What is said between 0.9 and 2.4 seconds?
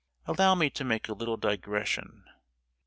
a little digression.